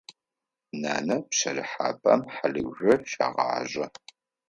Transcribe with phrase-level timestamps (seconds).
[0.81, 3.85] Нанэ пщэрыхьапӏэм хьалыжъо щегъажъэ.